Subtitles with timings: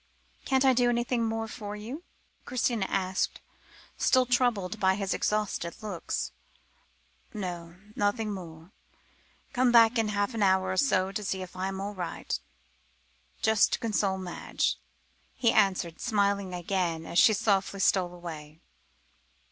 [0.45, 2.01] "Can't I do anything more for you?"
[2.43, 3.39] Christina asked,
[3.97, 6.31] still troubled by his exhausted looks.
[7.35, 8.71] "No, nothing more.
[9.53, 12.39] Come back in half an hour to see if I am all right
[13.43, 14.79] just to console Madge,"
[15.35, 18.59] he answered, smiling again, as she softly stole away.